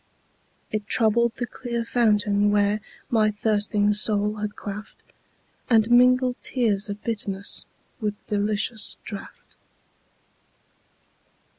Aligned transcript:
It 0.71 0.87
troubled 0.87 1.35
the 1.35 1.45
clear 1.45 1.85
fountain 1.85 2.49
where 2.49 2.81
My 3.11 3.29
thirsting 3.29 3.93
soul 3.93 4.37
had 4.37 4.55
quaffed, 4.55 5.03
And 5.69 5.91
mingled 5.91 6.37
tears 6.41 6.89
of 6.89 7.03
bitterness 7.03 7.67
With 7.99 8.15
the 8.25 8.37
delicious 8.37 8.97
draught. 9.03 9.57